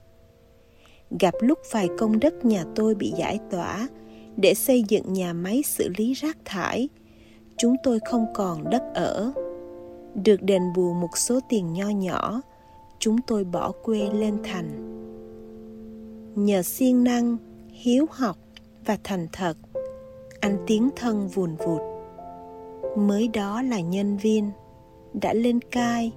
[1.21, 3.89] Gặp lúc vài công đất nhà tôi bị giải tỏa
[4.37, 6.89] để xây dựng nhà máy xử lý rác thải,
[7.57, 9.33] chúng tôi không còn đất ở.
[10.15, 12.43] Được đền bù một số tiền nho nhỏ,
[12.99, 14.71] chúng tôi bỏ quê lên thành.
[16.35, 17.37] Nhờ siêng năng,
[17.71, 18.39] hiếu học
[18.87, 19.57] và thành thật,
[20.41, 21.98] anh tiến thân vùn vụt.
[22.97, 24.51] Mới đó là nhân viên,
[25.13, 26.13] đã lên cai,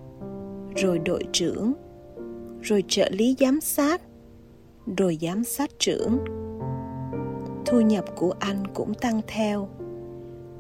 [0.76, 1.74] rồi đội trưởng,
[2.62, 4.02] rồi trợ lý giám sát,
[4.98, 6.18] rồi giám sát trưởng.
[7.66, 9.70] Thu nhập của anh cũng tăng theo.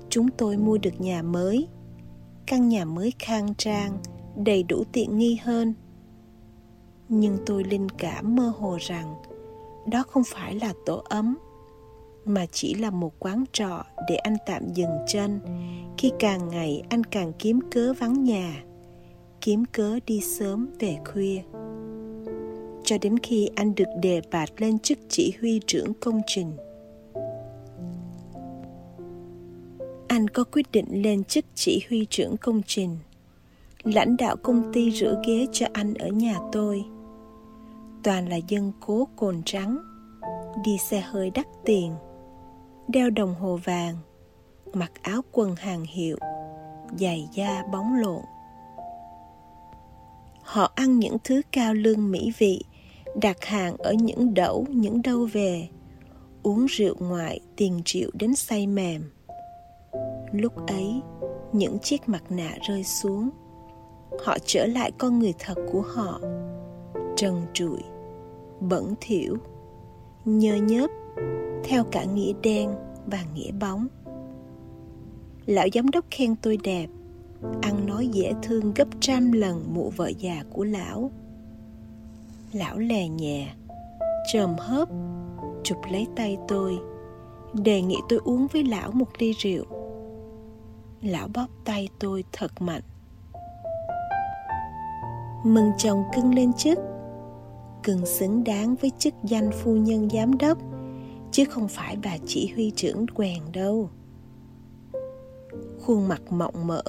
[0.09, 1.67] Chúng tôi mua được nhà mới,
[2.47, 3.97] căn nhà mới khang trang,
[4.35, 5.73] đầy đủ tiện nghi hơn.
[7.09, 9.15] Nhưng tôi linh cảm mơ hồ rằng
[9.91, 11.37] đó không phải là tổ ấm
[12.25, 15.39] mà chỉ là một quán trọ để anh tạm dừng chân
[15.97, 18.63] khi càng ngày anh càng kiếm cớ vắng nhà,
[19.41, 21.41] kiếm cớ đi sớm về khuya.
[22.83, 26.51] Cho đến khi anh được đề bạt lên chức chỉ huy trưởng công trình,
[30.07, 32.97] anh có quyết định lên chức chỉ huy trưởng công trình,
[33.83, 36.83] lãnh đạo công ty rửa ghế cho anh ở nhà tôi.
[38.03, 39.77] Toàn là dân cố cồn trắng,
[40.65, 41.91] đi xe hơi đắt tiền,
[42.87, 43.95] đeo đồng hồ vàng
[44.73, 46.17] mặc áo quần hàng hiệu,
[46.99, 48.21] giày da bóng lộn.
[50.43, 52.63] Họ ăn những thứ cao lương mỹ vị,
[53.21, 55.67] đặt hàng ở những đẩu những đâu về,
[56.43, 59.11] uống rượu ngoại tiền triệu đến say mềm.
[60.31, 61.01] Lúc ấy,
[61.51, 63.29] những chiếc mặt nạ rơi xuống,
[64.25, 66.19] họ trở lại con người thật của họ.
[67.15, 67.79] Trần trụi,
[68.59, 69.37] bẩn thỉu,
[70.25, 70.89] nhơ nhớp,
[71.63, 73.87] theo cả nghĩa đen và nghĩa bóng
[75.51, 76.87] lão giám đốc khen tôi đẹp.
[77.61, 81.11] Ăn nói dễ thương gấp trăm lần mụ vợ già của lão.
[82.53, 83.53] Lão lè nhẹ
[84.33, 84.89] chồm hớp,
[85.63, 86.79] chụp lấy tay tôi,
[87.53, 89.65] đề nghị tôi uống với lão một ly rượu.
[91.01, 92.83] Lão bóp tay tôi thật mạnh.
[95.45, 96.79] Mừng chồng cưng lên chức,
[97.83, 100.57] cưng xứng đáng với chức danh phu nhân giám đốc,
[101.31, 103.89] chứ không phải bà chỉ huy trưởng quèn đâu
[105.85, 106.83] khuôn mặt mọng mỡ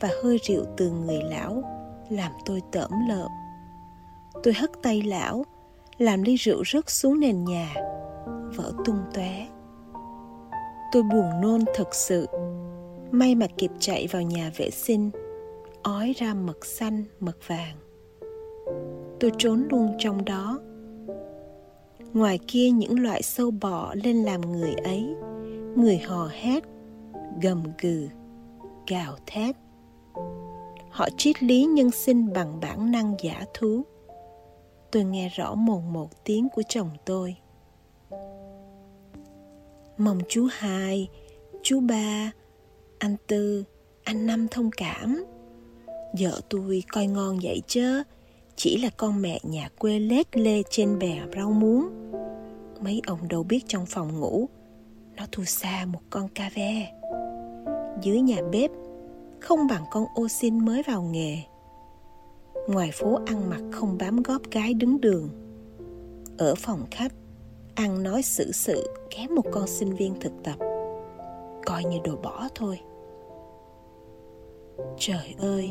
[0.00, 1.62] và hơi rượu từ người lão
[2.10, 3.30] làm tôi tởm lợm.
[4.42, 5.44] Tôi hất tay lão,
[5.98, 7.74] làm ly rượu rớt xuống nền nhà,
[8.56, 9.48] vỡ tung tóe.
[10.92, 12.26] Tôi buồn nôn thật sự.
[13.10, 15.10] May mà kịp chạy vào nhà vệ sinh,
[15.82, 17.76] ói ra mật xanh mật vàng.
[19.20, 20.60] Tôi trốn luôn trong đó.
[22.12, 25.14] Ngoài kia những loại sâu bọ lên làm người ấy,
[25.76, 26.64] người hò hét,
[27.42, 28.08] gầm gừ
[28.88, 29.56] gào thét.
[30.90, 33.82] Họ triết lý nhân sinh bằng bản năng giả thú.
[34.90, 37.36] Tôi nghe rõ mồn một tiếng của chồng tôi.
[39.98, 41.08] Mong chú hai,
[41.62, 42.32] chú ba,
[42.98, 43.64] anh tư,
[44.04, 45.24] anh năm thông cảm.
[46.18, 48.02] Vợ tôi coi ngon vậy chứ
[48.56, 51.88] chỉ là con mẹ nhà quê lết lê trên bè rau muống.
[52.80, 54.48] Mấy ông đâu biết trong phòng ngủ,
[55.16, 56.97] nó thu xa một con ca ve
[58.02, 58.70] dưới nhà bếp,
[59.40, 61.36] không bằng con ô xin mới vào nghề.
[62.68, 65.28] Ngoài phố ăn mặc không bám góp gái đứng đường.
[66.38, 67.12] Ở phòng khách,
[67.74, 70.56] ăn nói xử sự kém một con sinh viên thực tập.
[71.66, 72.80] Coi như đồ bỏ thôi.
[74.98, 75.70] Trời ơi,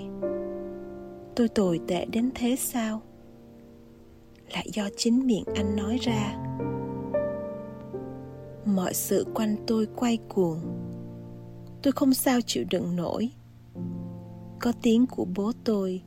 [1.35, 3.01] tôi tồi tệ đến thế sao?
[4.53, 6.37] Lại do chính miệng anh nói ra.
[8.65, 10.59] Mọi sự quanh tôi quay cuồng
[11.81, 13.31] tôi không sao chịu đựng nổi.
[14.59, 16.03] Có tiếng của bố tôi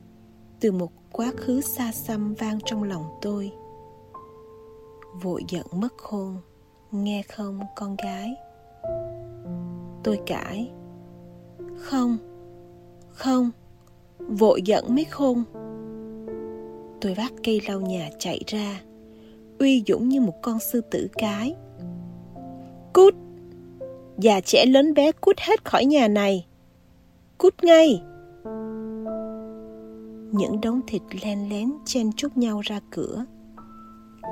[0.59, 3.51] từ một quá khứ xa xăm vang trong lòng tôi.
[5.21, 6.37] Vội giận mất khôn,
[6.91, 8.35] nghe không con gái.
[10.03, 10.71] Tôi cãi,
[11.77, 12.17] không
[13.11, 13.51] không,
[14.17, 15.43] vội giận mới khôn.
[17.01, 18.81] Tôi vác cây lau nhà chạy ra,
[19.59, 21.55] uy dũng như một con sư tử cái.
[22.93, 23.15] Cút!
[24.21, 26.45] Già trẻ lớn bé cút hết khỏi nhà này.
[27.37, 28.01] Cút ngay.
[30.31, 33.25] Những đống thịt len lén chen chúc nhau ra cửa.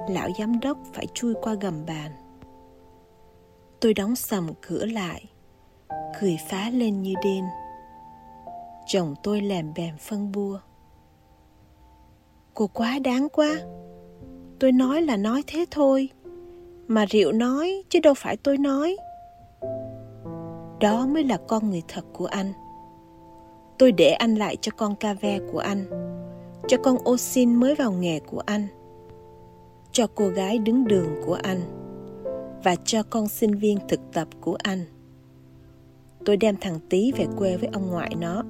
[0.09, 2.11] Lão giám đốc phải chui qua gầm bàn.
[3.79, 5.25] Tôi đóng sầm cửa lại,
[6.21, 7.43] cười phá lên như điên
[8.89, 10.59] chồng tôi lèm bèm phân bua.
[12.53, 13.55] Cô quá đáng quá.
[14.59, 16.09] Tôi nói là nói thế thôi.
[16.87, 18.97] Mà rượu nói chứ đâu phải tôi nói
[20.79, 22.53] đó mới là con người thật của anh.
[23.77, 25.85] Tôi để anh lại cho con ca ve của anh,
[26.67, 28.67] cho con ô xin mới vào nghề của anh,
[29.91, 31.61] cho cô gái đứng đường của anh,
[32.63, 34.85] và cho con sinh viên thực tập của anh.
[36.25, 38.43] Tôi đem thằng tí về quê với ông ngoại nó.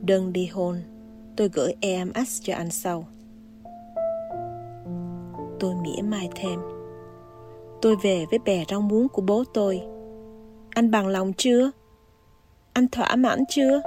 [0.00, 0.76] Đơn đi hôn,
[1.36, 3.04] tôi gửi EMS cho anh sau.
[5.60, 6.60] Tôi mỉa mai thêm.
[7.82, 9.82] Tôi về với bè rau muống của bố tôi
[10.76, 11.70] anh bằng lòng chưa?
[12.72, 13.82] Anh thỏa mãn chưa?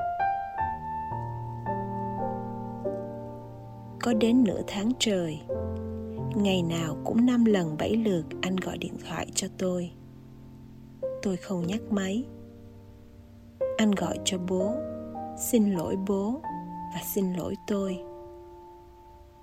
[4.02, 5.42] Có đến nửa tháng trời,
[6.36, 9.92] ngày nào cũng năm lần bảy lượt anh gọi điện thoại cho tôi.
[11.22, 12.26] Tôi không nhắc máy.
[13.78, 14.74] Anh gọi cho bố,
[15.38, 16.42] xin lỗi bố
[16.94, 18.00] và xin lỗi tôi.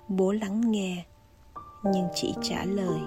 [0.07, 1.05] Bố lắng nghe,
[1.83, 2.99] nhưng chỉ trả lời.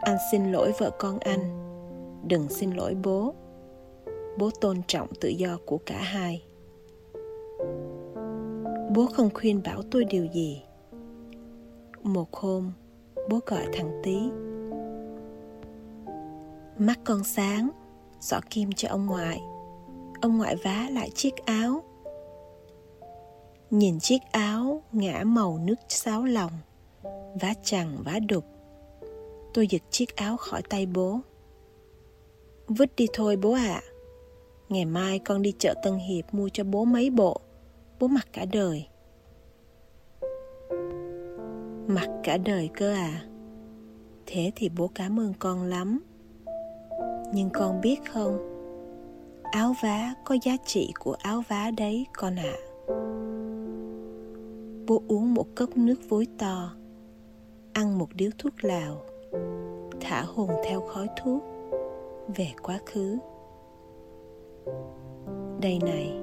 [0.00, 1.69] Anh xin lỗi vợ con anh
[2.26, 3.34] đừng xin lỗi bố.
[4.38, 6.44] Bố tôn trọng tự do của cả hai.
[8.94, 10.62] Bố không khuyên bảo tôi điều gì.
[12.02, 12.72] Một hôm,
[13.28, 14.30] bố gọi thằng tí
[16.80, 17.70] mắt con sáng,
[18.20, 19.40] xỏ kim cho ông ngoại.
[20.20, 21.82] Ông ngoại vá lại chiếc áo.
[23.70, 26.52] Nhìn chiếc áo ngã màu nước sáo lòng,
[27.40, 28.44] vá chằng vá đục.
[29.54, 31.20] Tôi giật chiếc áo khỏi tay bố
[32.76, 33.80] vứt đi thôi bố ạ.
[33.84, 33.88] À.
[34.68, 37.40] ngày mai con đi chợ tân hiệp mua cho bố mấy bộ.
[38.00, 38.86] Bố mặc cả đời.
[41.86, 43.24] Mặc cả đời cơ à.
[44.26, 46.00] Thế thì bố cảm ơn con lắm.
[47.34, 48.38] Nhưng con biết không?
[49.42, 52.54] Áo vá có giá trị của áo vá đấy, con ạ.
[52.54, 52.94] À.
[54.86, 56.74] bố uống một cốc nước vối to,
[57.72, 59.02] ăn một điếu thuốc lào,
[60.00, 61.49] thả hồn theo khói thuốc
[62.36, 63.18] về quá khứ.
[65.60, 66.20] Đây này,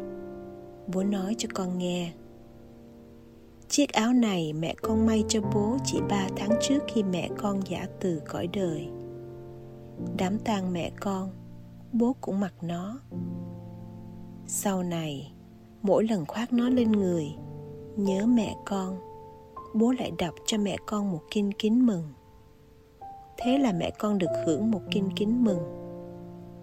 [0.94, 2.14] bố nói cho con nghe.
[3.70, 7.60] Chiếc áo này mẹ con may cho bố chỉ ba tháng trước khi mẹ con
[7.66, 8.90] giả từ cõi đời.
[10.18, 11.30] Đám tang mẹ con,
[11.94, 13.00] bố cũng mặc nó.
[14.48, 15.34] Sau này,
[15.82, 17.36] mỗi lần khoác nó lên người,
[17.96, 18.98] nhớ mẹ con,
[19.74, 22.04] bố lại đọc cho mẹ con một kinh kính mừng.
[23.38, 25.87] Thế là mẹ con được hưởng một kinh kính mừng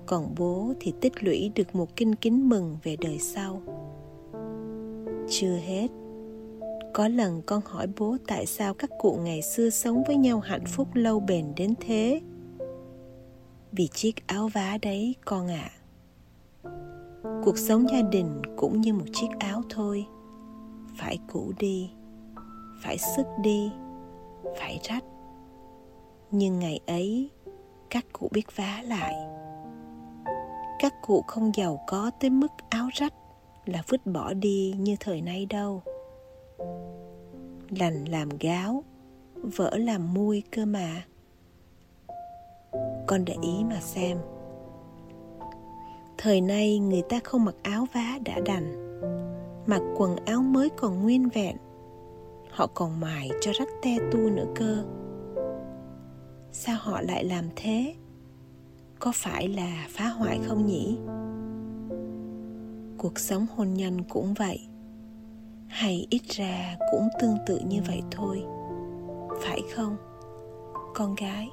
[0.07, 3.63] còn bố thì tích lũy được một kinh kính mừng về đời sau.
[5.29, 5.89] Chưa hết,
[6.95, 10.65] có lần con hỏi bố tại sao các cụ ngày xưa sống với nhau hạnh
[10.67, 12.21] phúc lâu bền đến thế.
[13.73, 15.71] Vì chiếc áo vá đấy, con ạ.
[16.63, 16.71] À.
[17.45, 20.07] cuộc sống gia đình cũng như một chiếc áo thôi.
[20.97, 21.91] Phải cũ đi,
[22.83, 23.73] phải sức đi,
[24.59, 25.05] phải rách.
[26.31, 27.31] Nhưng ngày ấy,
[27.91, 29.15] các cụ biết vá lại
[30.85, 33.15] các cụ không giàu có tới mức áo rách
[33.67, 35.83] là vứt bỏ đi như thời nay đâu.
[37.71, 38.85] Lành làm gáo,
[39.35, 41.05] vỡ làm mui cơ mà.
[43.07, 44.19] Con để ý mà xem.
[46.19, 49.01] Thời nay người ta không mặc áo vá đã đành,
[49.67, 51.57] mặc quần áo mới còn nguyên vẹn.
[52.51, 54.85] Họ còn mài cho rách te tu nữa cơ.
[56.53, 57.95] Sao họ lại làm thế?
[59.05, 60.99] Có phải là phá hoại không nhỉ?
[62.99, 64.67] Cuộc sống hôn nhân cũng vậy.
[65.69, 68.43] Hay ít ra cũng tương tự như vậy thôi.
[69.43, 69.97] Phải không,
[70.95, 71.49] con gái?